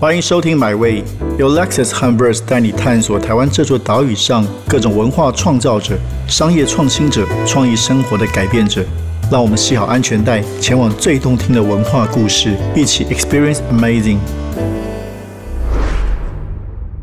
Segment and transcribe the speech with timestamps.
[0.00, 1.02] 欢迎收听《My Way》，
[1.40, 5.98] 由 Lexus 和 Verse 带你探索台湾这座岛屿上各种文化创造者、
[6.28, 8.84] 商业创新者、创意生活的改变者。
[9.28, 14.18] 让我们系好安全带，前往最动听的文化故事，一起 Experience Amazing。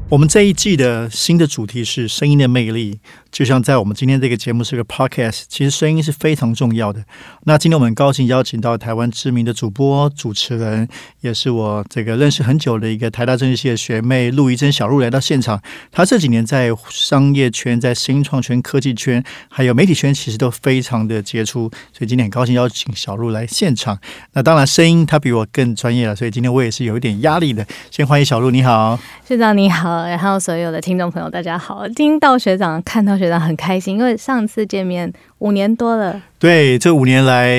[0.07, 2.99] 我们这一季的新的主题是声音的魅力，
[3.35, 7.03] 就像在我们今天这个节目是个 podcast，其实声音是非常重要的。
[7.43, 10.87] 那今天我们很高兴邀请到台湾知名的主播、主持人，
[11.19, 15.61] 也是我这个认识很久的一个台大政治系的学妹陆怡珍小陆来到现场。
[15.91, 21.69] 她这几年在商业圈、在新创圈、科技圈，还有媒体圈，其实都非常的杰出。
[21.91, 23.99] 所以今天很高兴邀请小陆来现场。
[24.31, 27.67] 那当然声音她比我更专业了，所以今天我也是有一点压力的。
[27.91, 28.97] 先欢迎小陆，你好，
[29.27, 30.05] 学长你好。
[30.05, 31.85] 然后所有的听众朋友，大家好！
[31.89, 36.21] 听到学长，看到学长很开心，因为上次见面五年多了。
[36.39, 37.57] 对，这五年来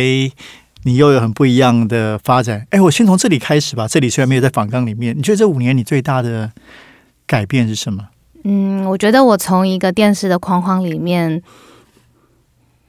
[0.84, 2.66] 你又有很不一样的发展。
[2.70, 3.88] 哎，我先从这里开始吧。
[3.88, 6.50] 这里虽然没有在访纲里面，你觉得这五年你最大的
[7.26, 8.08] 改变是什么？
[8.44, 11.42] 嗯，我觉得我从一个电视的框框里面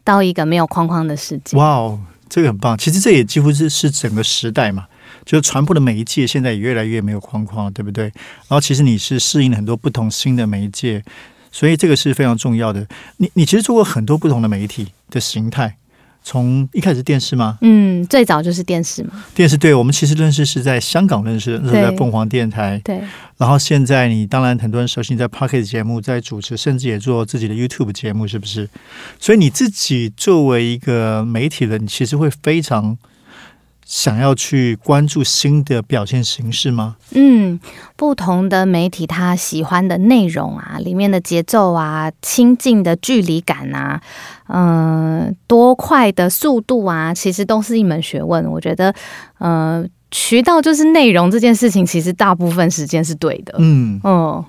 [0.03, 1.57] 到一个没有框框的世界。
[1.57, 1.99] 哇哦，
[2.29, 2.77] 这个很棒！
[2.77, 4.85] 其实这也几乎是是整个时代嘛。
[5.25, 8.03] 就是传播的媒介现在也越来越没有框框，对不对？
[8.03, 11.03] 然后其实你是适应了很多不同新的媒介，
[11.57, 12.85] 所以这个是非常重要的。
[13.17, 15.75] 你你其实做过很多不同的媒体的形态，
[16.23, 17.57] 从一开始电视吗？
[17.61, 19.25] 嗯，最早就是电视嘛。
[19.33, 22.79] 电视对我们其实认识是在香港认识，是在凤凰电台。
[22.83, 23.01] 对。
[23.37, 28.69] 然后现在你当然很多人熟悉你在 Pocket 节目在主持，甚至也做自己的 YouTube 节目，是不是？
[29.19, 32.95] 所以你自己作为一个媒体人，你其实会非常。
[33.87, 36.97] 想要去关注新的表现形式吗？
[37.11, 37.57] 嗯，
[37.95, 44.01] 不同的媒体他喜欢的内容啊，里面的节奏啊，亲近的距离感啊，
[44.49, 48.45] 嗯，多快的速度啊，其实都是一门学问。
[48.51, 48.93] 我觉得，
[49.39, 49.89] 嗯。
[50.09, 53.53] 渠道就是内容这件事情，其实大部分时间是对的。
[53.57, 54.43] 嗯哦，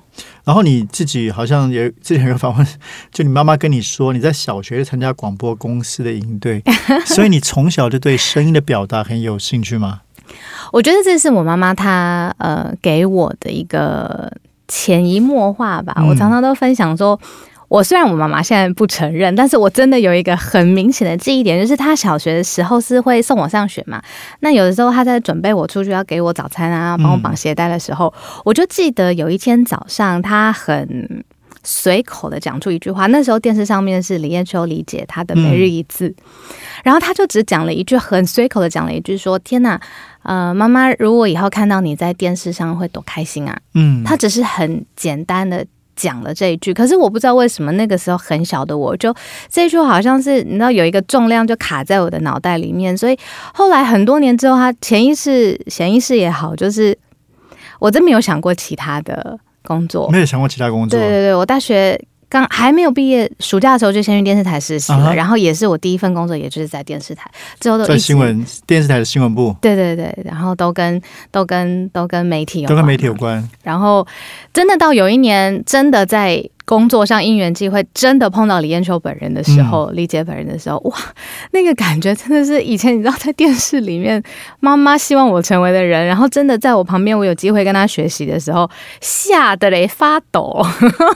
[0.49, 2.67] 然后你自己好像也之前有个访问，
[3.13, 6.63] 就你妈妈跟你说，你在小学参加广播公司的营队，
[7.05, 10.01] 所以你从小就对声音的表达很有兴趣吗？
[10.73, 14.33] 我觉得这是我妈妈她呃给我的一个
[14.67, 15.95] 潜移默化吧。
[16.09, 17.21] 我常常都分享说。
[17.69, 24.03] 我虽然我妈妈现在不承认，但是我真的有一个很明显的记忆点，就是她小学的时候是会送我上学嘛。
[24.41, 28.13] 那有的时候她在准备我出去要给我早餐啊，帮我绑鞋带的时候，
[28.45, 31.23] 我就记得有一天早上，她很
[31.63, 33.07] 随口的讲出一句话。
[33.09, 36.15] 那时候电视上面是李艳秋李姐她的每日一字，
[36.83, 39.79] 然后她就只讲了一句很随口的讲了一句说：“天哪，
[40.23, 45.67] 呃，妈妈如果以后看到你在电视上会多开心啊！”嗯，她只是很简单的。
[45.99, 49.13] 讲了这一句，可是我不知道为什么那个时候很小的我就
[49.51, 53.19] 这一句好像是你知道有一个重量就卡在我的脑袋里面，所以
[53.53, 56.97] 后来很多年之后，他潜意识、潜意识也好，就是
[57.81, 60.99] 我真没有想过其他的工作，没有想过其他工作。
[60.99, 62.01] 对对对，我大学。
[62.29, 67.31] 刚还没有毕业，暑假的时候就先去电视台实习了，然后也是我第一份工作，也就是在电视台。
[67.61, 69.57] 之后都在新闻电视台的新闻部。
[69.61, 71.01] 对对对，然后都跟
[71.31, 73.49] 都跟都跟媒体有都跟媒体有关。
[73.63, 74.07] 然后
[74.53, 76.49] 真的到有一年，真的在。
[76.69, 80.95] 工作上因缘际会，真的碰到李艳秋本人的时候，李姐本人的时候，哇，
[81.53, 84.23] 那个感觉真的是以前你知道在电视里面
[84.61, 88.69] 妈妈希望我成为的人，然后真的在我旁边，我有机会跟他学习的时候，
[89.01, 90.63] 吓得嘞发抖。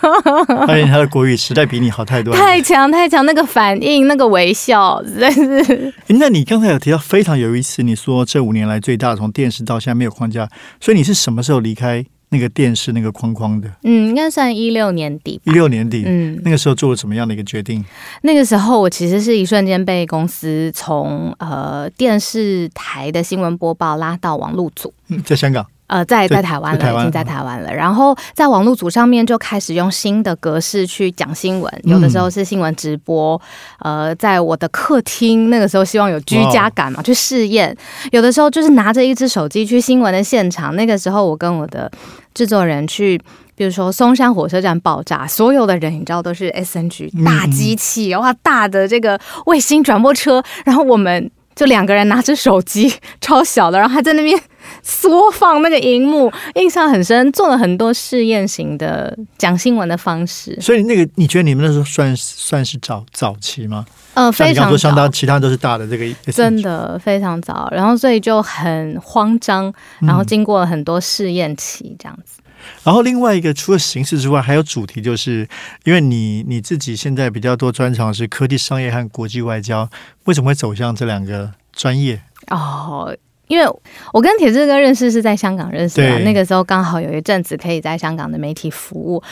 [0.67, 5.93] 发现他的国语实在比你好太多，太强太强，那个反应，那个微笑，实在是。
[6.07, 10.49] 那你刚才有提到非常有意思，你说这五年来最大从电视到现在没有框架，
[10.81, 12.07] 所以你是什么时候离开？
[12.33, 15.39] 那个电视那个框框的，嗯，应该算一六年底。
[15.45, 17.85] 一六年底，嗯，那个时候做了什么样的一个决定？
[18.23, 24.93] 那个时候我其实是一瞬间被公司从呃电视台的新闻播报拉到网络组，
[25.25, 25.67] 在香港。
[25.93, 27.71] 呃，在在台湾了，已经在台湾了。
[27.71, 33.39] 然后在网络组上面就开始用新的格式去讲新闻，有的时候是新闻直播。
[33.81, 37.77] 呃，在我的客厅，那个时候希望有居家感嘛，去试验。
[38.11, 40.75] 有的时候就是拿着一只手机去新闻的现场。
[40.77, 41.93] 那个时候我跟我的
[42.33, 43.21] 制作人去，
[43.55, 51.31] 比如说松山火车站爆炸，所有的人你知道都是 SNG 大机器哇，大的这个卫星转播车，然后我们。
[51.55, 52.91] 就两个人拿着手机，
[53.21, 54.35] 超小的，然后还在那边
[54.83, 57.31] 缩放那个荧幕，印象很深。
[57.33, 60.59] 做了很多试验型的讲新闻的方式。
[60.61, 63.87] 所以那个，你觉得你们那时候算算是早早期吗？
[64.15, 66.33] 呃，非常相当，其他都是大的这个。
[66.33, 72.43] 真的非常早，然后所以就很慌张，然后经过了很多试验期这样子。
[72.85, 75.49] 然后另外一个，除了形式之外，还有主题，就是
[75.85, 79.89] 因为你你自己现在比较多专长是科技、商业和国际外交，
[80.25, 82.21] 为什么会走向这两个专业？
[82.51, 83.17] 哦。
[83.53, 83.67] 因为
[84.15, 89.23] 我跟铁志哥认识是在香港认识的，对那个时候刚好有一阵子可以在香港的媒体服务。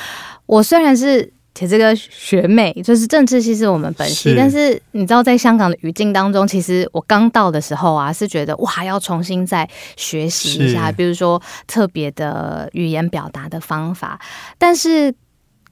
[0.45, 14.21] 我虽然是铁志哥学妹，就是政治系是我们本系，是但是你知道，在香港的语境当中，其实我刚到的时候啊，是觉得哇，要重新再学习一下，比如说特别的语言表达的方法，
[14.59, 15.15] 但是。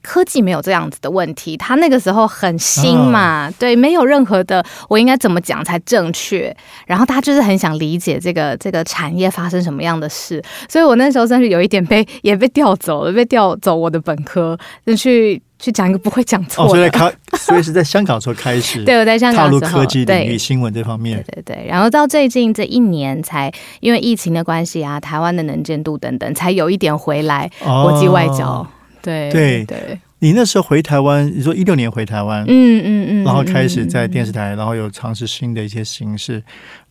[0.01, 6.55] 科技没有这样子的问题，他那个时候很新嘛，对，没有任何的我应该怎么讲才正确，
[6.85, 16.69] 然后他就是很想理解这个这个产业发生什么样的事，所以我那时候真是有一点被 也被调走了，被调走我的本科，就去去讲一个不会讲哦，错的。
[16.69, 21.23] 所以在 开，所以是在香港时候开始 对，我在香踏入港的时候科技领对域、新闻这方面。
[21.27, 28.65] 对对对，然后到最近这一年才因为疫情的关系啊，台湾的能见度等等，才有一点回来哦国际外交。
[29.01, 29.65] 对对。
[29.65, 36.33] 对，你那时候回台湾，你说一六年回台湾，嗯嗯嗯，然后开始在嗯电视台，然后有尝试新的一些形式，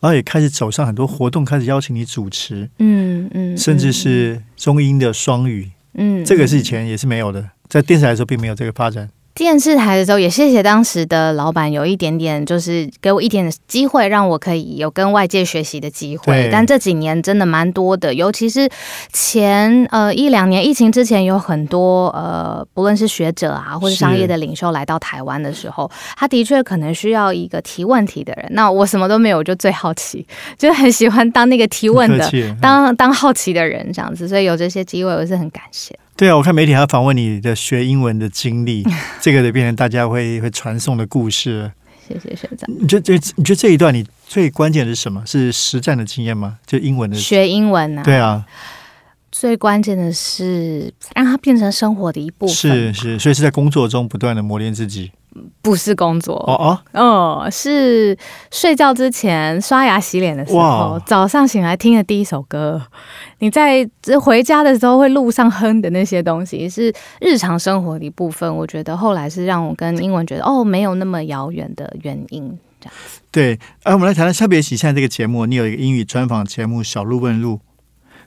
[0.01, 9.09] 然后也开始走上很多活动，开始邀请你主持，嗯嗯，甚至是中英的双语，嗯，这个是以前也是没有的，在电视台的时候并没有这个发展。
[9.39, 16.51] 电视台的时候，也谢谢当时的老板有一点点，就是给我一点的机会，让我可以有跟外界学习的机会对。
[16.51, 18.69] 但这几年真的蛮多的，尤其是
[19.13, 28.49] 前呃一两年疫情之前，有很多呃不论是学者啊，或者是商业的领袖来到台湾的时候，他的确可能需要一个提问题的人。
[28.51, 30.27] 那我什么都没有，我就最好奇，
[30.59, 32.29] 就很喜欢当那个提问的。
[32.61, 35.97] 当当好奇的人这样子，所以有这些机会，我是很感谢。
[36.19, 38.85] 对啊，我看媒体还访问你的学英文的经历，
[39.21, 41.73] 这个得变成大家会会传颂的故事了。
[42.09, 42.69] 谢谢学长。
[42.81, 45.23] 你觉得这你觉得这一段你最关键的是什么？
[45.25, 46.59] 是实战的经验吗？
[46.67, 47.17] 就英文的？
[47.17, 48.45] 学英文啊，对啊，
[49.31, 55.13] 最关键的是让它变成生活的一部分，是是，所以是在工作中不断的磨练自己。
[55.63, 56.37] 不是工作？
[56.47, 58.17] 哦哦，嗯，是
[58.51, 62.81] 睡觉之前刷牙洗脸的时候，早上醒来听的第一首歌。
[63.41, 68.53] 你在这回家的时候会路上哼的那些东西，是日常生活的一部分。
[68.57, 72.59] 我觉得后来是让我跟英文觉得哦，没有那么遥远的原因。
[72.81, 72.95] 这样
[73.31, 77.55] 对，哎、我们来谈谈特别喜现在这个节目，你有一个英语专访节目《小鹿问路》，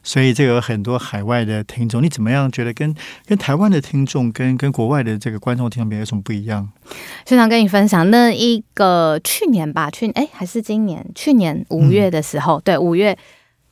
[0.03, 2.93] 所以这个有很多海外的听众，你怎么样觉得跟
[3.25, 6.67] 跟台湾的听众跟跟国外的这个观众听众有什么不一样？
[7.23, 13.17] 就想跟你分享那一个去年吧，去哎还是今年，去年五月的时候，对五月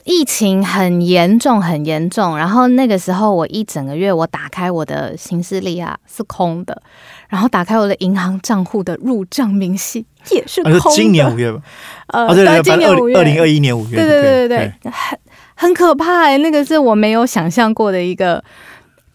[0.06, 2.38] 疫情很严重，很严重。
[2.38, 6.82] 然后那个时候我一整个月，我打开我的行事历啊是空的，
[7.28, 10.80] 然后打开我的银行账户的入账明细也是啊，空的。
[10.80, 11.62] 是今年五月吧？
[12.08, 15.20] 呃，啊，对对，今年五月，二零二一年五月，对对对对对对，很
[15.62, 18.42] 很可怕哎、那个是我没有想象过的一个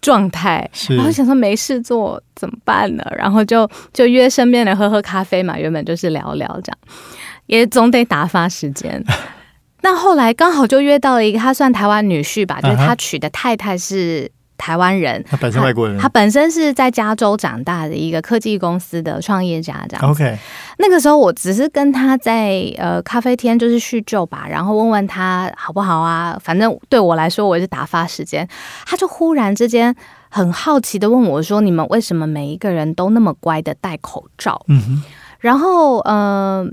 [0.02, 0.68] 状态。
[0.90, 3.04] 然后想说没事做怎么办呢？
[3.16, 6.78] 然后就就约身边人喝喝咖啡嘛，原本就是聊聊这样，
[7.46, 9.02] 也总得打发时间。
[9.80, 20.10] 那后来刚好就约到了一个，他算台湾女婿吧，就是他娶的太太是台湾人，他本身外国人他本身是在加州长大的一个科技公司的创业家，这样。
[20.10, 20.38] ，OK，
[20.78, 28.48] 那个时候我只是跟他在呃咖啡厅就是叙旧吧，然后问问他好不好啊，反正对我来说我是打发时间。
[28.86, 29.94] 他就忽然之间
[30.28, 35.02] 很好奇的问我说：“你们为什么每一个人都那么乖的戴口罩嗯哼，？”
[35.40, 36.66] 然后呃。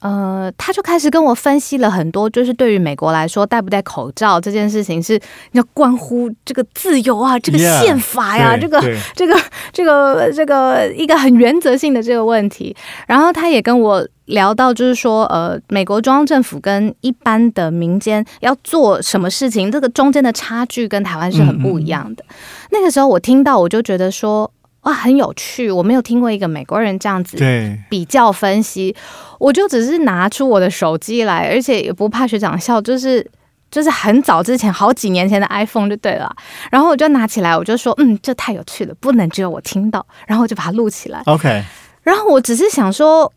[0.00, 5.20] 呃，他就开始跟我分析了很多，就是对于美国来说，戴不戴口罩这件事情是
[5.52, 8.80] 要关乎这个自由啊，这个宪法呀，这个
[9.14, 9.36] 这个
[9.72, 12.76] 这个这个一个很原则性的这个问题。
[13.06, 22.24] 然后他也跟我聊到，就是说，呃，美国中央政府跟一般的民间要做什么事情，这个中间的差距跟台湾是很不一样的。
[22.70, 24.50] 那个时候我听到，我就觉得说，
[24.82, 28.94] 哇，很有趣，我没有听过一个美国人这样子对，比较分析，
[29.38, 33.30] 我就只是拿出我的手机来，而且也不怕学长笑，就是。
[33.70, 36.34] 就是很早之前，好几年前的 iPhone 就对了，
[36.70, 41.20] 然后我就拿起来，我就说，嗯，这太有趣了，不能只有我听到，然后我就把它录起来。
[41.26, 41.62] OK，
[42.00, 43.30] 然后我只是想说，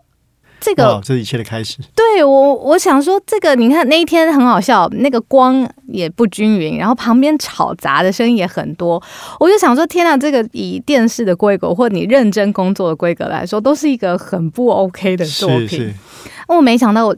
[0.62, 1.80] 这个，这一切的开始。
[1.96, 9.02] 对我，我想说这个，你看那一天很好笑，那个光也不均匀，然后旁边吵杂的声音也很多，
[9.40, 15.68] 我就想说，天啊，这个以电视的规格或你认真工作的规格来说，都是一个很不 OK 的作品。
[15.68, 15.94] 是是，
[16.48, 17.14] 我没想到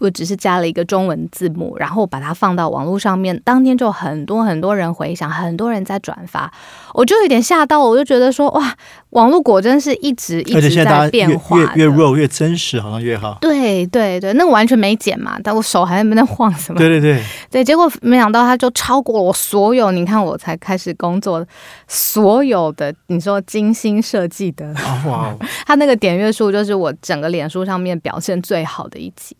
[0.00, 0.10] 我。
[0.10, 6.52] 只是加了一个中文字幕，然后把它放到网络上面，当天就很多很多人回想，很多人在转发，
[6.94, 8.74] 我就有点吓到，我就觉得说哇，
[9.10, 13.38] 网络果真是一直一直在变化越越越 raw 越真实，好像越好。
[13.40, 16.78] 对对对，那个完全没剪嘛，但我手还在那边晃什么？
[16.80, 21.46] 对对对，对，结果没想到它就超过我所有，你看我才开始工作，
[21.86, 29.36] 所有的你说精心设计的，啊哇哦， 它那个点阅数就是我整个脸书上面表现最好的一集。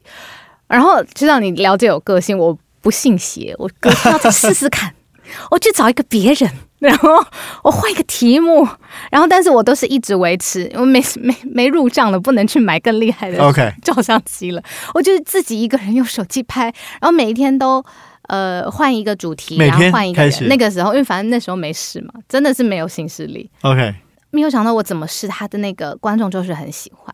[0.71, 4.95] 然后知道你了解我个性，我不信邪，我隔天要再试试看，
[5.51, 7.23] 我去找一个别人，然后
[7.63, 8.67] 我换一个题目，
[9.11, 14.63] 然后但是我都是一直维持，我没没没入账了，不能去买更厉害的 OK 照相机了，
[14.95, 16.65] 我就是自己一个人用手机拍，
[17.01, 17.85] 然后每一天都。
[18.29, 20.47] 呃，换一个主题，然后换一个人。
[20.47, 23.51] 那个时候，因为反正那时候没事嘛，真的是没有新势力。
[23.63, 23.93] OK，
[24.31, 27.13] 没有想到我怎么试他的那个观众就是很喜欢，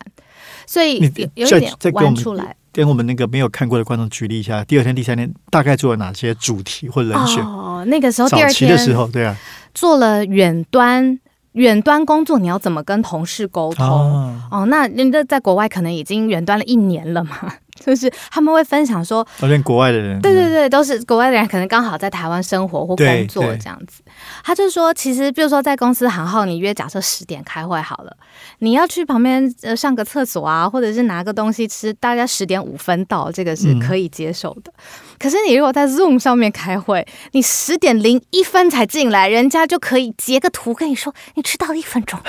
[0.67, 2.55] 所以有有一点玩出来。
[2.77, 7.43] 跟我们那个没有看过的观众举例一下，第二天、第三天大概做了哪些主题或人选？
[7.43, 9.35] 哦，那个时候第早二天期的时候，对啊，
[9.73, 11.19] 做了远端
[11.53, 13.83] 远端工作，你要怎么跟同事沟通？
[13.83, 17.51] 哦，哦，那人家在国外可能已经远端了一年了嘛，
[17.85, 24.01] 就是他们会分享说，好像国外的人，对对对，都是国外的人，可能刚好在台湾生活或工作这样子。
[24.43, 28.15] 他就说，其实比如说在公司行号，你约假设十点开会好了，
[28.59, 34.73] 你要去旁边呃上个厕所啊，或者是拿个东西吃，大家十点五分到，这个是嗯可以接受的。
[35.19, 42.19] 可是你如果在 Zoom 上面开会，你十点零一分才进来，人家就可以截个图跟你说你迟到了一分钟。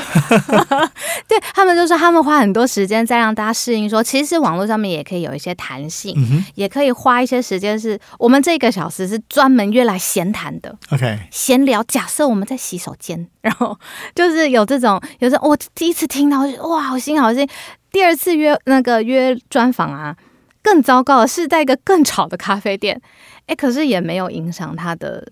[1.29, 11.83] 对他们就说他们花很多时间在让大家适应说其实网络上面也可以有一些弹性，嗯也可以花一些时间是，我们这个小时是专门约来闲谈的，，OK，闲聊。
[11.85, 13.79] 假设我们在洗手间，然后
[14.15, 17.49] 就是有这种，有这我第一次听到，哇，好新好新。
[17.91, 20.15] 第二次约那个约专访啊，
[20.63, 23.01] 更糟糕的是在一个更吵的咖啡店，
[23.47, 25.27] 哎，可是也没有影响他的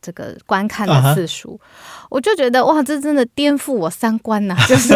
[0.00, 1.60] 这个观看的次数。
[2.08, 4.94] 我就觉得哇，这真的颠覆我三观呐、 就是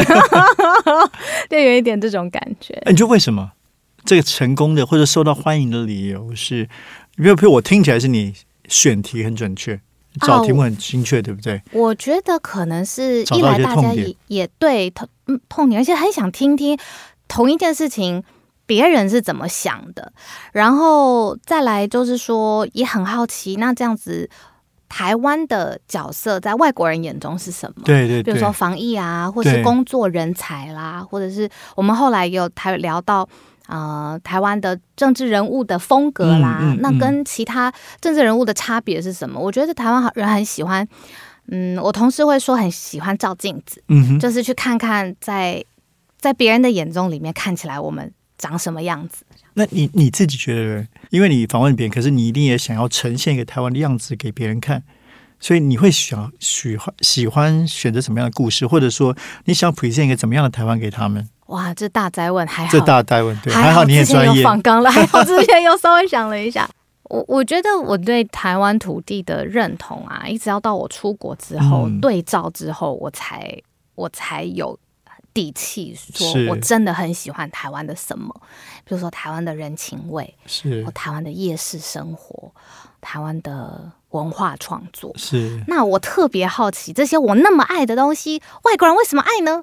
[1.50, 2.74] 就有一点这种感觉。
[2.84, 3.52] 哎你就为什么
[4.04, 6.68] 这个成功的或者受到欢迎的理由是？
[7.16, 8.34] 比如，比如我听起来是你
[8.66, 9.80] 选题很准确，
[10.22, 11.62] 找题目很精确，对不对？
[11.70, 16.76] 我觉得可能是一来大家也也对痛嗯痛点，而且很想听听
[17.28, 18.24] 同一件事情
[18.66, 20.12] 别人是怎么想的，
[20.52, 24.28] 然后再来就是说也很好奇，那这样子
[24.88, 27.82] 台湾的角色在外国人眼中是什么？
[27.84, 33.28] 对对对比如说防疫啊，或是工作人才啦，或者是我们后来也有台聊到。
[33.66, 39.40] 呃，台湾的政治人物的风格啦，那嗯嗯嗯跟其他政治人物的差别是什么？
[39.40, 40.86] 我觉得台湾人很喜欢，
[41.48, 45.64] 嗯，我同事会说很喜欢照镜子，嗯哼，就是去看看在
[46.18, 49.24] 在别人的眼中里面看起来我们长什么样子。
[49.54, 54.82] 那你你自己觉得，因为你访问别人，可是你一定也想要呈现一个台湾的样子给别人看，
[55.38, 61.28] 所以你会想喜欢喜欢选择什么样的故事，或者说你想 present 一个怎么样的台湾给他们？
[61.46, 66.68] 哇，这大灾问还好，这大灾问，对，还还好你很之前有专业，访纲了，还好 之前又稍微想了一下。
[67.10, 73.56] 我我觉得我对台湾土地的认同啊，一直要到我出国之后、嗯对照之后，我才
[73.94, 74.76] 我才有
[75.34, 78.32] 底气说我真的很喜欢台湾的什么，
[78.84, 80.84] 比如说台湾的人情味，是。
[80.84, 82.52] 或台湾的夜市生活，
[83.00, 85.12] 台湾的文化创作。
[85.16, 89.62] 是，那我特别好奇，这些我那么爱的东西，外国人为什么爱呢？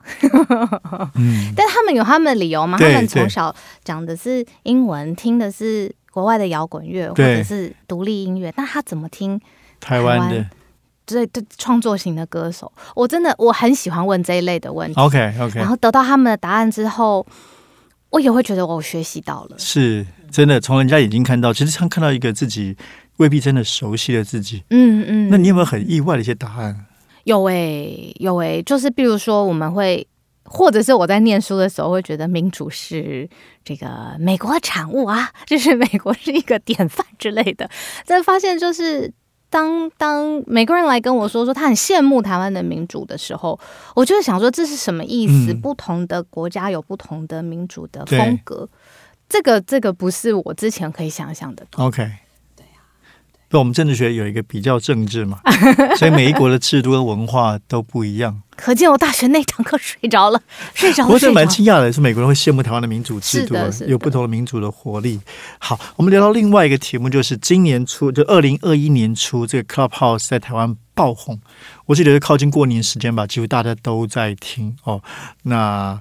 [1.15, 2.77] 嗯， 但他们有他们的理由吗？
[2.77, 9.39] 他们从小讲的是英文，听的是国外的摇滚乐或者是独立音乐，那他怎么听
[9.79, 10.45] 台湾的
[11.11, 12.71] 这这创作型的歌手？
[12.95, 17.25] 我真的我很喜欢问这一类的问题，，OK OK，然后得到他们的答案之后，
[18.09, 19.55] 我也会觉得我学习到了。
[19.57, 22.75] 是真的从人家眼睛看到，其实像看到一个自己
[23.17, 24.63] 未必真的熟悉的自己。
[24.69, 26.85] 嗯嗯，那你有没有很意外的一些答案？
[27.25, 30.07] 有诶、有诶、就是比如说我们会。
[30.43, 33.29] 或者是我在念书的时候会觉得民主是
[33.63, 37.69] 这个美国的产物啊，就是美国是一个典范之类的。
[38.05, 39.09] 但发现就是
[39.51, 43.59] 当当美国人来跟我说说他很羡慕台湾的民主的时候，
[43.93, 45.51] 我就是想说这是什么意思？
[45.51, 48.67] 嗯不同的国家有不同的民主的风格，
[49.27, 51.67] 这个这个不是我之前可以想象的。
[51.75, 52.09] OK，
[53.51, 55.39] 不，我们政治学有一个比较政治嘛，
[55.99, 58.41] 所以每一国的制度跟文化都不一样。
[58.55, 60.41] 可见我大学那堂课睡着了，
[60.73, 61.29] 睡着了，我是。
[61.31, 63.55] 蛮惊讶的，是美国人会羡慕台湾的民主制度
[63.87, 65.19] 有不同的民主的活力。
[65.59, 71.39] 好，我们聊到另外一个题目，就是今年初，就二零二一年初，这个 Clubhouse 在台湾爆红。
[71.87, 75.01] 我记得是靠近过年时间吧，几乎大家都在听哦。
[75.43, 75.99] 那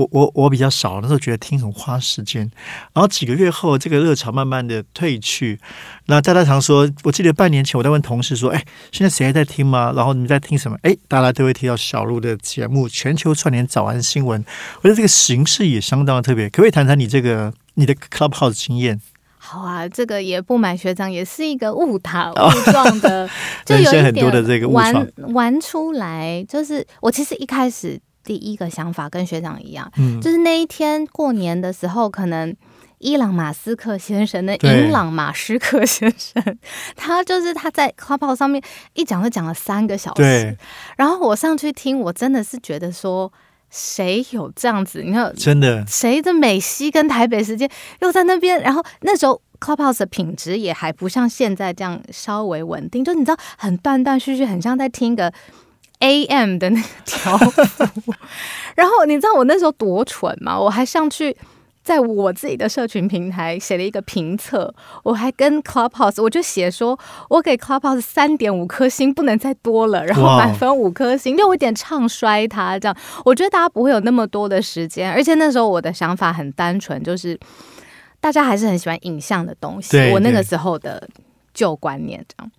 [0.00, 2.50] 我我我比较少，那时候觉得听很花时间。
[2.94, 5.60] 然后几个月后，这个热潮慢慢的退去。
[6.06, 9.92] 那大家常说，我记得半年前我在问同事说：“哎，现在谁还在听吗？
[9.94, 14.42] 然后你们在听什么？”哎，大家都会提到小鹿的节目《全球串联早安新闻》。
[14.78, 19.00] 我觉得这个形式也相当的特别，可不可以谈谈你这个你的 Clubhouse 经验？
[19.42, 23.28] 好啊，这个也不买学长，也是一个误打误撞的，
[23.64, 26.44] 就有一人生很多的点这个玩玩出来。
[26.46, 32.54] 就是我其实一开始第一个想法跟学长一样，嗯，就是那一天过年的时候，可能
[32.98, 34.88] 伊朗马斯克先生的对。
[34.88, 36.58] 伊朗马斯克先生，
[36.94, 38.62] 他就是他在 Clubhouse 上面
[38.94, 40.56] 一讲就讲了三个小时，，
[40.96, 43.32] 然后我上去听，我真的是觉得说，
[43.70, 45.02] 谁有这样子？
[45.02, 45.86] 你看真的。
[45.86, 55.32] 谁的美西跟台北时间又在那边，然后那时候 Clubhouse 的品质也还不像现在这样稍微稳定，就你知道很断断续续，很像在听个
[56.00, 58.12] AM 的那个条幅。
[58.74, 60.58] 然后你知道我那时候多蠢吗？
[60.58, 61.36] 我还上去。
[61.82, 66.96] 在我自己的社群平台写了一个评测，我还跟 Clubhouse 我就写说，
[67.30, 72.94] 我给 Clubhouse 三点五颗星，不能再多了，然后满分五颗星，就有一点唱衰它这样。
[73.24, 77.36] 我觉得大家不会有那么多的时间，而且那时候我的想法很单纯，就是
[78.20, 79.96] 大家还是很喜欢影像的东西。
[80.12, 81.08] 我那个时候的
[81.54, 82.52] 旧观念这样，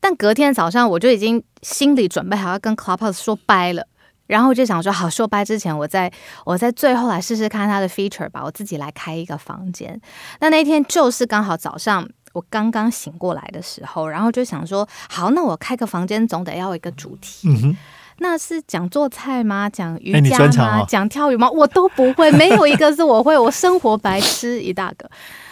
[0.00, 3.86] 但隔天早上我就已经心里准备好要跟 Clubhouse 说拜了。
[4.26, 6.08] 然后我就想说，好，说拜之前，我再
[6.44, 10.00] 我再最后来试试看它的 feature 吧，我自己来开一个房间。
[10.38, 17.48] 那那天就是刚好早上我刚刚醒过来的时候，然后就想说，好，那我开个房间总得要一个主题。
[17.48, 17.76] 嗯哼，
[18.18, 19.68] 那是讲做菜吗？
[19.68, 20.86] 讲瑜伽吗？
[20.86, 21.50] 讲跳舞吗？
[21.50, 23.36] 我都不会，没有一个是我会。
[23.36, 25.10] 我生活白痴一大个。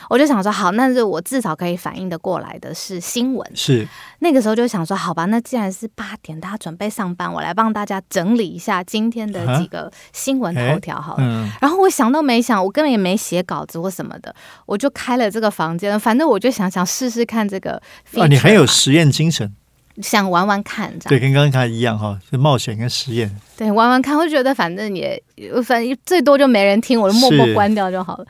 [0.09, 3.51] 我就想说，好，那是我至少可以反应的过来的是新闻。
[3.55, 3.87] 是
[4.21, 11.23] 那个时候就想说，好吧，那既然是八点，大家准备上班，我来帮大家整理一下今天的几个新闻头条好了。
[11.23, 14.35] 嗯，然后我想都没想，我根本也没写稿子或什么的，
[14.67, 15.99] 我就开了这个房间。
[16.01, 17.81] 反正我就想想试试看这个。
[18.19, 19.55] 啊，你很有实验精神，
[20.03, 25.23] 想玩玩看，这样对，跟刚才一样哈，就冒险跟实验，对，玩玩看，会觉得反正也
[25.65, 28.27] 反正最多就没人听，我就默默关掉就好了。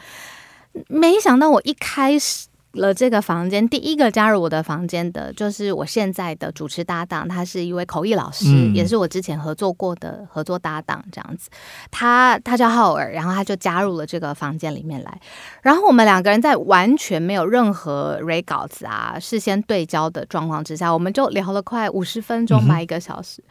[0.88, 11.48] 没想到我一开始了这个房间，第一个加入我的房间的就是我现在的主持搭档，他是一位口译老师，嗯也是我之前合作过的合作搭档，这样子。
[11.90, 15.20] 他他叫浩尔，然后他就加入了这个房间里面来，
[15.62, 23.42] 然后我们两个人在完全没有任何 re 稿子啊、事先对焦的状况之下，我们就聊了快五十分钟吧，一个小时。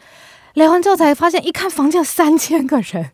[0.54, 3.12] 聊完之后才发现，一看房间有三千个人，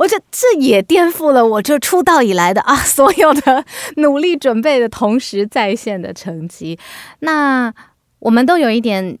[0.00, 3.62] 我觉得这也颠覆了我这出道以来的 啊所有的
[3.96, 6.78] 努力准备的同时在线的成绩。
[7.18, 7.70] 那
[8.18, 9.18] 我们都有一点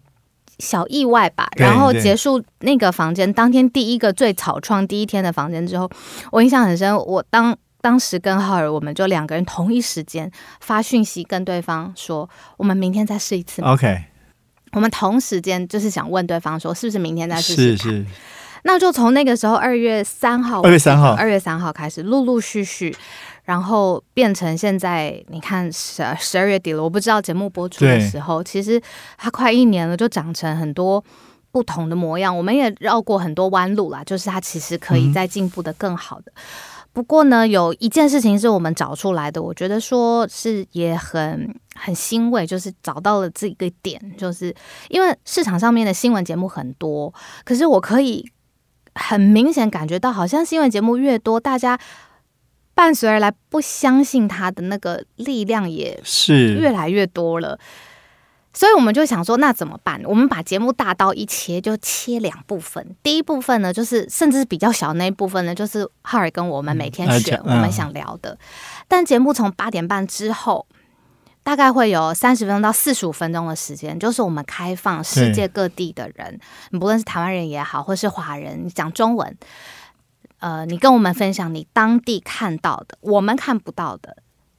[0.58, 1.50] 小意外吧。
[1.56, 5.90] 然后结束那个房间，当天第一个最草创第一天的房间之后，
[6.32, 6.96] 我印象很深。
[6.96, 13.60] 我当当时跟浩尔，我们就两个人同一时间发讯息跟对方说，我们明天再试一次。
[13.60, 14.04] OK，
[14.72, 17.76] 我们同时间就是想问对方说，是不是明天再试试看？
[17.76, 18.06] 是是，
[18.64, 22.94] 那就从那个时候二月三号，二月三号二月三号开始，陆陆续续，
[23.44, 28.80] 然后变成现在，你看十十二月底了，我不知道节目播出的时候，其实
[29.16, 31.04] 它快一年了，就长成很多。
[31.52, 36.30] 不同的模样，我们也绕过很多弯路啦，就是它其实可以嗯再进步的更好的。
[36.92, 44.54] 不过呢，有一件事情是我们找出来的，我觉得说是也很很欣慰，就是找到了这个点，就是
[44.90, 47.12] 因为市场上面的新闻节目很多，
[47.44, 48.24] 可是我可以
[49.02, 51.78] 很明显感觉到，好像新闻节目越多，大家
[52.74, 57.58] 伴随而来不相信他的那个力量也是越来越多了。
[58.52, 60.02] 所以我们就想说，那怎么办？
[60.04, 62.96] 我们把节目大刀一切，就切两部分。
[63.00, 68.36] 第一部分呢，就是甚至是比较小那一部分呢，就是浩尔跟我们每天选我们嗯想聊的。
[68.88, 70.66] 但节目从八点半之后，
[71.42, 76.38] 大概会有三十分钟到四十五分钟的时间，就是我们开放世界各地的人，
[76.72, 79.36] 不论是台湾人也好，或是华人，你讲中文，
[80.38, 84.18] 呃，你跟我们分享你当地看到的，我们看不到的，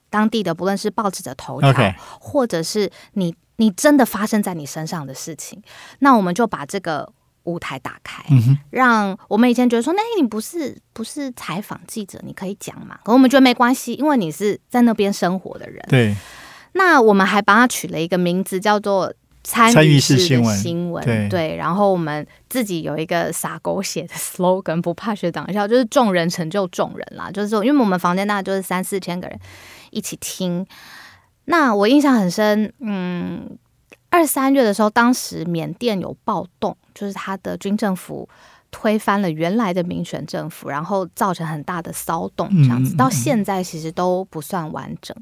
[0.10, 1.74] 当地的不论是报纸的头条
[2.20, 5.62] 或者是你你真的发生在你身上的事情，
[6.00, 7.14] 那我们就把这个
[7.44, 13.00] 舞台打开，嗯，让我们以前觉得说，那你不是不是采访记者，你可以讲嘛？
[13.04, 15.84] 可我们觉得没关系，因为你是在那边生活的人。
[15.88, 16.16] 对，
[16.74, 21.30] 那我们还帮他取了一个名字，叫做参参与与式新闻新闻。
[21.30, 27.30] 对然后我们自己有一个撒狗血的 slogan，不怕学长笑，就是众人成就众人啦。
[27.32, 29.40] 就是说，因为我们房间大概就是三四千个人
[29.90, 30.66] 一起听。
[31.46, 33.58] 那我印象很深，嗯，
[34.10, 38.30] 二三月的时候，当时缅甸有暴动，就是他的军政府
[38.70, 45.18] 推翻了原来的民选政府，然后造成很大的骚动，这样子嗯嗯嗯到现在其实都不算完整。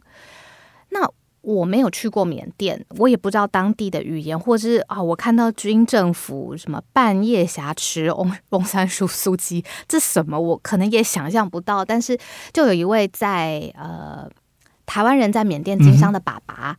[0.89, 1.09] 那
[1.55, 11.83] 我没有去过缅甸，我也不知道当地的语言，或是啊，我看到军政府什么半夜挟持翁翁三叔苏姬，这什么我可能也想象不到。
[11.83, 12.17] 但是
[12.53, 14.29] 就有一位在呃
[14.85, 16.77] 台湾人在缅甸经商的爸爸，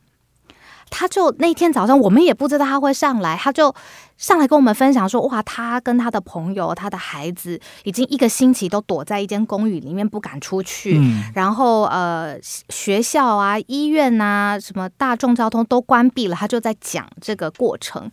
[0.90, 3.74] 他就那天早上，我们也不知道他会上来，他就
[4.18, 11.00] 上来跟我们分享说：“哇，他跟他的朋友、他的孩子已经一个星期都躲在一间公寓里面不敢出去，
[11.34, 18.10] 然后呃，学校啊、医院啊、什么大众交通都关闭了。”他就在讲这个过程，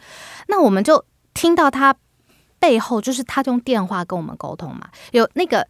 [0.47, 1.95] 那我们就听到他
[2.59, 5.67] 背后就是他用电话跟我们沟通嘛，有那个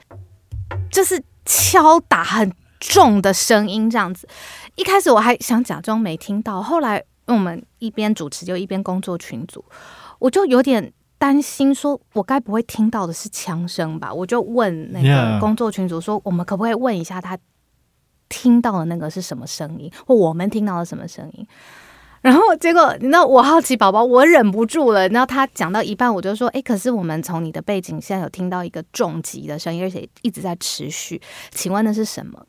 [0.91, 4.27] 就是敲打很重的声音这样子。
[4.75, 9.63] 一开始我还想假装没听到，后来我们一边主持就一边工作群组，
[10.19, 14.13] 我就有点担心，说我该不会听到的是枪声吧？
[14.13, 17.37] 我就问那个工作群组说，我们可不可以问一下他
[18.29, 21.47] 听到的那个是什么声音，或我们听到的什么声音？
[22.21, 25.03] 然后结果你知道我好奇宝宝，我忍不住了。
[25.03, 32.45] 你知道他讲到一半，我就说，哎，可是我们从你的背景现在有听到一个重击的声音，而且一直在持续，请问那是什么？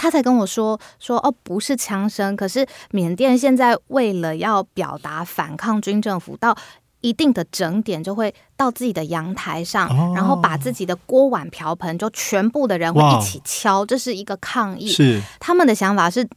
[0.00, 6.56] 他才跟我说说哦，不是枪声，可是缅甸现在为了要表达反抗军政府，到
[7.00, 14.86] 一定的整点就会到自己的阳台上，然后把自己的锅碗瓢盆就全部的人会一起敲，这是一个抗议。
[14.86, 16.28] 是他们的想法是，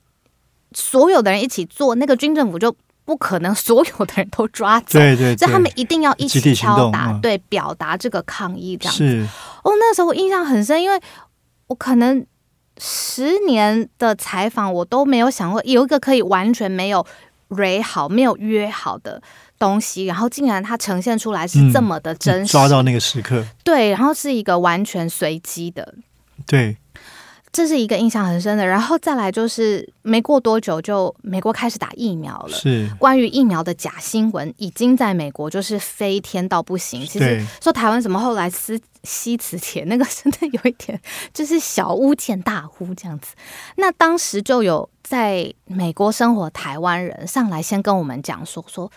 [0.73, 9.27] 所有的人一起做，那个军政府就不可能所有的人都抓走，对对，所以他们一定要一起敲打，对，表达这个抗议这样子。
[9.63, 10.99] 哦，那时候我印象很深，因为
[11.67, 12.25] 我可能。
[12.83, 17.05] 十年的采访，我都没有想过有一个可以完全没有
[17.49, 19.21] 约好、没有约好的
[19.59, 25.93] 东西，然后竟然它呈现出来是这么的真实，抓到那个时刻，对，然后是一个完全随机的，
[26.47, 26.75] 对。
[27.51, 37.05] 这是一个印象很深的，然后再来就是没过多久就美国开始打疫苗了，是关于疫苗的假新闻已经在美国就是飞天到不行。
[37.05, 40.99] 其实说台湾什么后来撕吸磁铁那个真的有一点
[41.33, 43.35] 就是小巫见大巫这样子。
[43.75, 48.89] 那当时就有在美国生活台湾人上来先跟我们讲说说。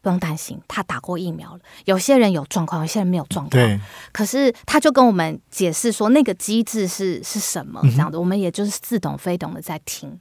[0.00, 1.60] 不用担心，他打过疫苗了。
[1.84, 3.80] 有些人有状况，有些人没有状况。
[4.12, 8.18] 可是他就跟我们解释说，那个机制是是什么这样的。
[8.18, 10.18] 我们也就是似懂非懂的在听。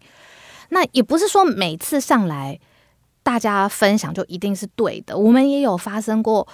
[0.70, 2.60] 那也不是说每次上来
[3.22, 5.18] 大家分享就一定是对的。
[5.18, 6.48] 我们也有发生过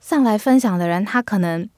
[0.00, 1.68] 上来分享的人，他可能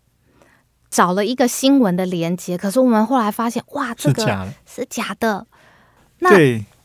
[0.91, 5.47] 找了一个新闻的连接，可是我们后来发现，哇，这个是假的。
[6.19, 6.31] 那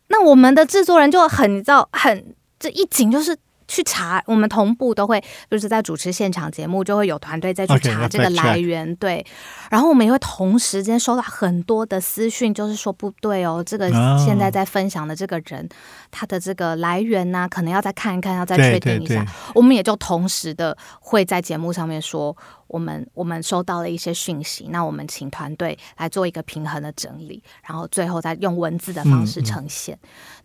[0.08, 3.36] 那我们的制作人就很你知道，很这一紧就是。
[3.68, 9.24] 去查，我们同步都会，就是在主持现场节目，就会有团队再去查这个来源，对。
[9.70, 15.68] 然后我们也会同时间收到很多的私讯，就是说不对哦，这个现在在分享的这个人，
[16.10, 19.24] 他的这个来源呢，可能要再看一看，要再确定一下。
[19.54, 22.36] 我们也就同时的会在节目上面说。
[22.68, 29.98] 我们我们收到了一些讯息，那我们请团队来做一个平衡的整理，然后最后再用文字的方式呈现。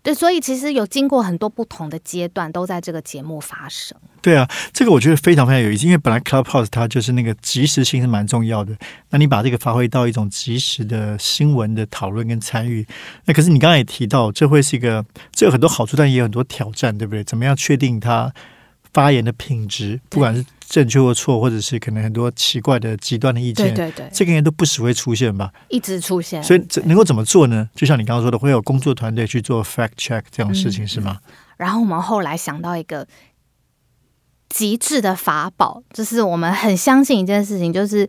[0.03, 3.97] 对，所以其实有经过很多不同的阶段，都在这个节目发生。
[4.21, 8.75] 对啊，这个我觉得非常非常有意思，因为本来 Clubhouse 它就是那个及时性是蛮重要的，
[9.09, 12.85] 那你把这个发挥到一种及时的新闻的讨论跟参与，
[13.25, 17.23] 那可是你刚才也提到，这会是一个这有很多好处，但也有很多挑战，对不对？
[17.23, 18.33] 怎么样确定它
[18.93, 20.45] 发言的品质，不管是。
[20.71, 25.51] 正确或错，或者是可能很多奇怪的极端的意见，对对对，这个应该都不时会出现吧？
[25.67, 26.41] 一直出现。
[26.41, 27.69] 所以能够怎么做呢？
[27.75, 31.17] 就像你刚刚说的，会有工作团队去做 fact check 这样的事情是吗？
[31.57, 33.05] 然后我们后来想到一个
[34.47, 38.07] 极致的法宝，就是我们很相信一件事情，就是。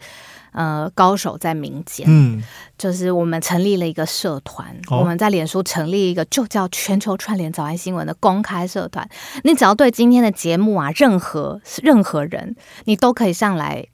[0.53, 2.43] 呃，高手在民间，嗯，
[2.79, 9.09] 就是我们成立了一个社团，我们在脸书成立一个就叫全球串联早安新闻的公开社团。
[9.45, 13.87] 你只要对今天的节目啊，任何任何人，你都可以上来。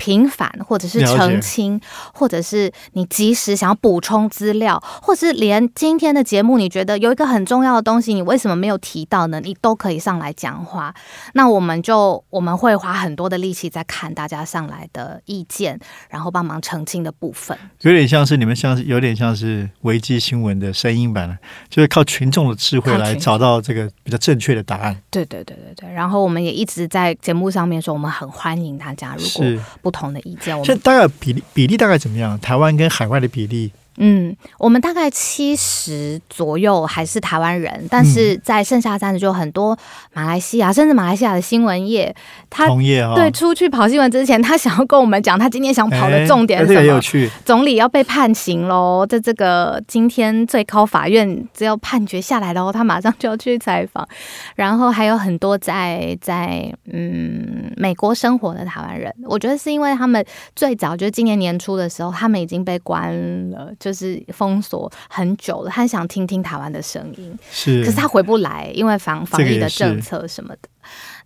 [0.00, 1.78] 平反，或者是澄清，
[2.14, 9.38] 或者是你及时想要补充资料，或是连今天的节目，你觉得有一个很重要的东西，你为什么没有提到呢？
[9.42, 10.94] 你都可以上来讲话。
[11.34, 17.54] 那我们就我们会花很多的力气在看大家上来的意见，然后帮忙澄清的部分。
[17.82, 21.36] 有点像是你们像是有点像是危机新闻的声音版了，
[21.68, 24.96] 就是靠群众的智慧来找到这个比较正确的答案。
[25.10, 25.92] 对对对对对。
[25.92, 29.89] 然后我们也一直在节目上面说，我们很欢迎大家，如果不。
[29.90, 32.38] 不同的意见，现在大概比例比例大概怎么样？
[32.38, 33.72] 台湾跟海外的比例？
[34.02, 39.78] 嗯，我们大概七十左右还是台湾人，但是在剩下三十就很多
[40.14, 42.14] 马来西亚，甚至马来西亚的新闻业，
[42.48, 42.66] 他
[43.14, 47.30] 对出去跑新闻之前，他想要跟我们讲他今天想跑的重点是什么？
[47.44, 54.08] 总理要被判刑喽，在这个今天最高法院只要判决下来喽，他马上就要去采访。
[54.56, 60.24] 然后还有很多在在嗯美国生活的台湾人，我觉得是因为他们
[60.56, 63.12] 最早就是今年年初的时候，他们已经被关
[63.50, 63.89] 了，就。
[63.90, 70.68] 就是封锁很久了，他想听听台湾的声音，是，可是他回不来，因为防防疫的政策什么的。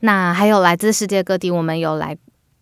[0.00, 2.16] 那还有来自世界各地，我们有来。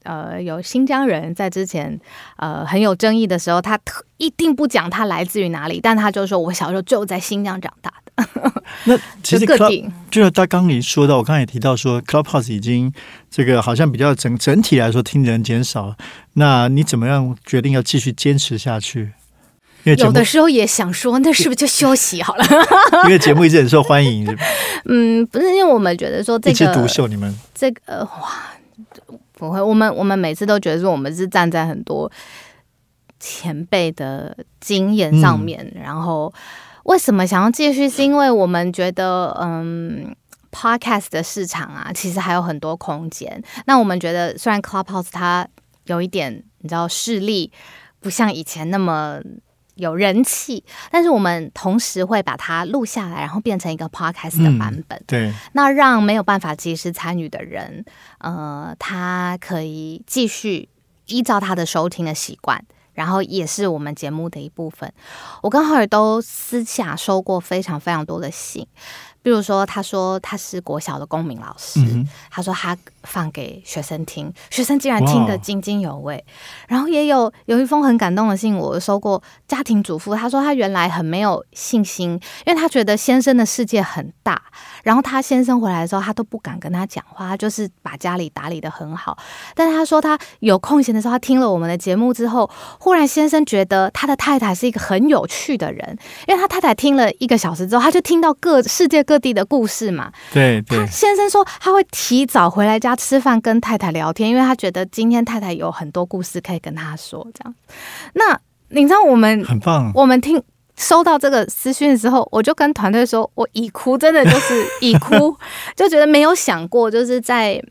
[0.05, 1.97] 呃，有新疆人在之前
[2.37, 8.53] 呃很有争议的时候，他特一定不讲他来自于哪里，但他就说我小时候就在新疆长大的。
[8.87, 12.93] 那其实 Club 就是他刚你说到，我刚才也提到说，Clubhouse 已经
[13.31, 15.95] 这个好像比较整整体来说听人减少，
[16.33, 19.13] 那你怎么样决定要继续坚持下去？
[19.85, 22.45] 有的时候也想说，那是不是就休息好了？
[23.05, 24.27] 因为节目一直很受欢迎。
[24.87, 28.51] 嗯，不是，因为我们觉得说这个独秀，你们这个哇。
[29.35, 32.09] 不会，我们我们每次都觉得说，我们是站在很多
[33.19, 35.69] 前辈的经验上面。
[35.75, 36.33] 然后，
[36.85, 37.91] 为什么想要继续？
[37.91, 40.15] 是因为我们觉得，嗯
[40.53, 43.43] ，podcast 的市场啊，其实还有很多空间。
[43.67, 45.49] 那我们觉得，虽然 Clubhouse 它
[45.87, 47.51] 有一点，你知道，势力
[47.99, 49.19] 不像以前那么。
[49.83, 55.03] 有人气，但是我们同时会把它录下来，然后变成一个 podcast 的版本。
[55.09, 57.85] 对，那让没有办法及时参与的人，
[58.19, 60.69] 呃，他可以继续
[61.07, 64.93] 依照他的收听的习惯，然后也是我们节目的一部分。
[65.43, 68.65] 我跟浩尔都私下收过非常非常多的信。
[69.23, 71.81] 比如说，他说他是国小的公民老师，
[72.29, 76.25] 他说他放给学生听，学生竟然听得津津有味。
[76.67, 79.23] 然后也有有一封很感动的信，我收过。
[79.47, 84.43] 家庭主妇他说他原来很没有信心，因为他觉得先生的世界很大，
[84.83, 89.17] 然后他先生回来的时候，他都不敢跟他讲话，他就是把家里打理的很好。
[89.55, 99.12] 但是他说他有空闲的时候，他听了我们的节目之后，忽然先生觉得他的太太是一个很有趣的人，因为他太太听了一个小时之后，他就听到各世界各。
[99.13, 100.87] 各地的故事嘛，对对。
[100.87, 107.23] 先生说他会提早回来家吃饭，跟太太聊天，因为他觉得今天太太有很多故事可以跟他说。
[107.35, 107.55] 这样，
[108.15, 109.93] 那你知道我们很棒。
[109.95, 110.43] 我们听
[110.79, 115.37] 收到这个私讯的时候，我就跟团队说，我已哭，真的就是已哭，
[115.77, 117.63] 就觉得没有想过，就是在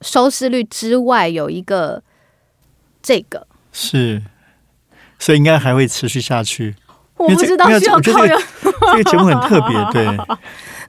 [0.00, 2.02] 收视率之外有一个
[3.00, 4.20] 这个是，
[5.20, 6.74] 所以应该还会持续下去。
[7.16, 10.04] 我不知道需要靠这个节目很特别，对。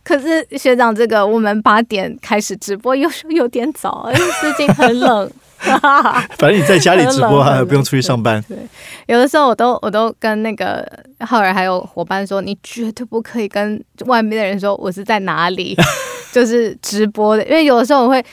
[0.10, 5.32] 可是学长，这个我们八点开始直播，有时候有点早，因为最近很冷。
[6.40, 8.44] 反正你在家里直播，还不用出去上班。
[8.48, 8.58] 对，
[9.06, 10.84] 有的时候我都我都跟那个
[11.20, 15.78] 浩然还有伙伴说，你绝对不可以跟外面的人说我是在哪里，
[16.34, 18.26] 就是直播的，因为有的时候我会。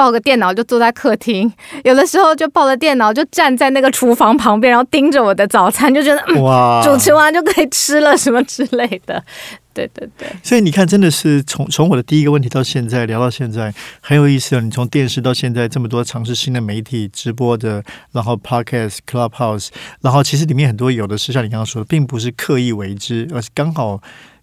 [0.00, 1.52] 抱个电脑就坐在客厅，
[1.84, 9.22] 有的时候就抱着电脑就站在那个厨房旁边，然后盯着我的早餐，就觉得哇，主持完就可以吃了什么之类的。
[9.74, 14.60] 对对对，所以你看，真的是从从我的第一个问题到现在聊到现在，很有意思哦。
[14.62, 19.68] 你从电视到现在这么多尝试新的媒体直播的，然后 Podcast、Clubhouse，
[20.00, 24.00] 然后其实里面很多有的是像你刚刚说的，并不是刻意为之，而是刚好。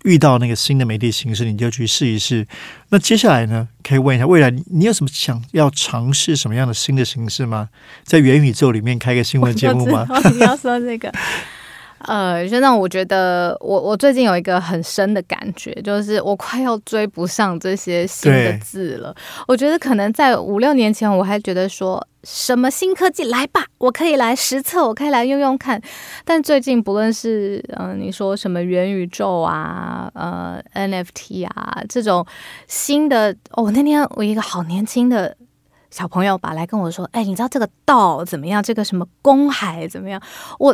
[0.07, 2.47] 遇到那个新的媒体形式，你就去试一试。
[2.89, 3.67] 那接下来呢？
[3.83, 7.67] 可以问一下，未来你有什么想要尝试什么样的新的形式吗？
[8.03, 10.07] 在元宇宙里面开个新闻节目吗？
[10.33, 11.13] 你要说这个。
[12.07, 19.13] 呃，就让我觉得，我我最近有一个很深的感觉，就是我快要追不上这些新的字了。
[19.45, 25.81] 我觉得可能在五六年前，我还觉得说什么新科技来吧，我可以来实测，我可以来用用看。
[26.23, 32.25] 但最近不论是嗯，你说什么元宇宙啊，呃，NFT 啊这种
[32.67, 35.35] 新的，哦，那天我一个好年轻的
[35.91, 38.63] 小朋友吧来跟我说，哎，你知道这个道怎么样？
[38.63, 40.21] 这个什么公海怎么样？
[40.59, 40.73] 我。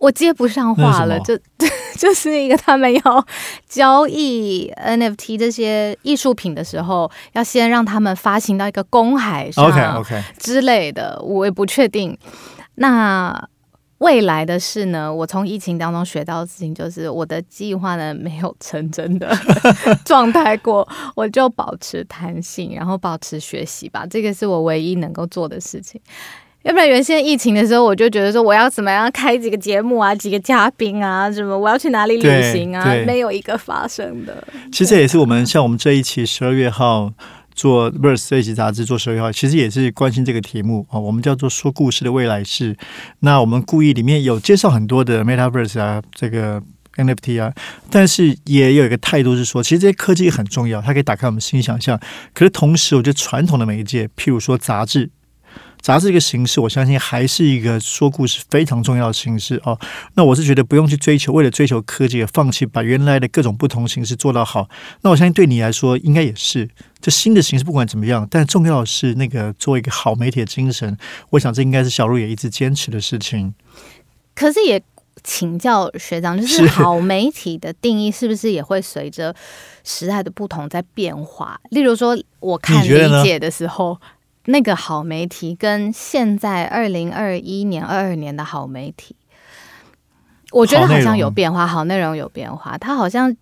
[0.00, 1.38] 我接不上话了，就
[1.96, 3.26] 就是一个他们要
[3.68, 12.18] 交易 NFT 这些艺术品的时候，要先让他们发行到一个公海上，OK OK 之类的，我也不确定。
[12.74, 13.48] 那
[13.98, 15.14] 未来的事呢？
[15.14, 19.34] 我从疫情当中学到的事情就是，我的计划呢没有成真的
[20.04, 25.98] 状态过，我就保持弹性，然后保持学习吧，这个是我唯一能够做的事情。
[26.64, 34.42] 要不然原先疫情的时候，我就觉得说我要怎么样开几个节目啊， 几个嘉宾啊，什么我要去哪里旅行啊，没有一个发生的。
[34.72, 37.12] 其实这也是我们像我们这一期十二月号
[37.54, 40.98] 做《Verse》这一期杂志做十二月号，其实也是关心这个题目啊。
[40.98, 42.74] 我们叫做说故事的未来式。
[43.20, 46.62] 那我们故意里面有介绍很多的 Metaverse 啊，这个
[46.96, 47.52] NFT 啊，
[47.90, 52.00] 但是也有一个态度是说，其实这些科技很重要，它可以打开我们新想象。
[52.32, 55.10] 可是同时，我觉得传统的媒介，譬如说杂志。
[55.84, 59.78] 杂志这个形式，我相信还是一个说故事非常重要的形式哦。
[60.14, 64.66] 那我是觉得不用去追求，为了追求科技而放弃，把原来的各种不同形式做到好。
[65.02, 66.66] 那我相信对你来说，应该也是
[67.02, 70.96] 这新的形式，不管怎么样，但重要的是那个做一个好媒体的精神。
[71.28, 73.52] 我想这应该是小鹿也一直坚持的事情。
[74.34, 74.82] 可是也
[75.22, 79.36] 请教学长，就是是好媒体的定义是不是也会随着
[79.84, 81.60] 时代的不同在变化？
[81.68, 84.00] 例如说，我看理解的时候，
[84.46, 89.16] 那个好媒体跟现在二零二一年、二二年的好媒体，
[90.52, 93.36] 我觉得好像有变化，好内容有变化，它好像。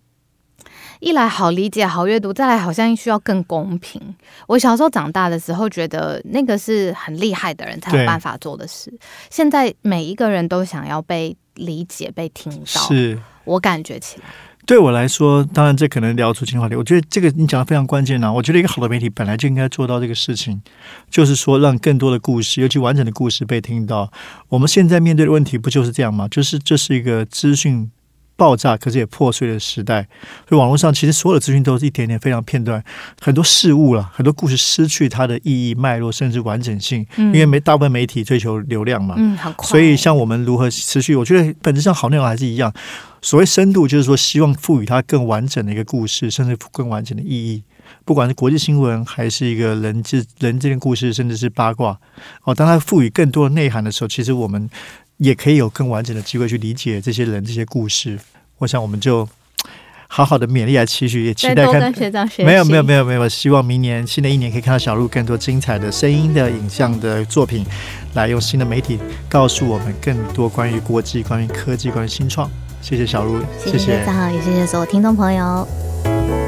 [0.99, 4.01] 一来好理解、好阅读，再来好像需要更公平。
[4.47, 8.89] 我小时候长大的时候，觉得那个是很厉害的人才有对办法做的事。
[9.29, 13.19] 现在每一个人都想要被理解、被听到，是。
[13.43, 14.27] 我感觉起来。
[14.65, 16.75] 对我来说，当然这可能聊出情话题。
[16.75, 18.31] 我觉得这个你讲的非常关键啊！
[18.31, 20.61] 我觉得一个好的媒体本来就应该做到这个事情，
[21.09, 24.11] 就是说让更多的故事，尤其完整的故事被听到。
[24.47, 26.27] 我们现在面对的问题不就是这样吗？
[26.29, 27.91] 就是这是一个资讯
[28.35, 30.07] 爆炸，可是也破碎的时代。
[30.47, 32.83] 所以网络上其实所有的资讯都是一点点非常片段，
[33.21, 39.15] 很多事物了，很多故事失去它的意义、脉络，甚至完整性，嗯因为没大部分媒体追求流量嘛。
[39.17, 39.37] 嗯。
[39.63, 42.73] 所以，像我们如何持续，我觉得本质上好内容还是一样。
[43.21, 47.63] 所谓深度，就是说希望赋予它更完整的一个故事，甚至更完整的意义。
[48.03, 51.97] 不管是国际新闻，还是一个人之人之间的故事，甚至是八卦
[52.43, 54.69] 哦，当它赋予更多的内涵的时候，其实我们
[55.17, 58.19] 也可以有更完整的机会去理解这些人、这些故事。
[58.59, 59.27] 我想，我们就
[60.07, 62.43] 好好的勉励来期许，也期待看学长学。
[62.45, 67.65] 没有没有没有没有，希望明年新的一年可以看到小鹿更多精彩的声音的影像的作品，
[68.13, 72.49] 来用新的媒体告诉我们更多关于国际、关于科技、关于新创。
[72.81, 75.67] 谢谢小鹿，谢谢学长，也谢谢所有听众朋友。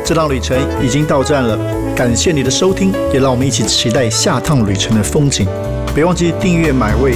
[0.06, 1.58] 这趟旅程已经到站了，
[1.96, 5.48] 感谢你的收听，也让我们一起期待下趟旅程的风景。
[5.96, 7.16] 别忘记订阅买位。